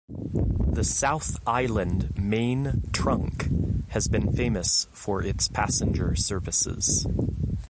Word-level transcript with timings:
The 0.73 0.83
South 0.83 1.37
Island 1.45 2.17
Main 2.17 2.89
Trunk 2.91 3.45
has 3.89 4.07
been 4.07 4.33
famous 4.33 4.87
for 4.91 5.21
its 5.21 5.47
passenger 5.47 6.15
services. 6.15 7.05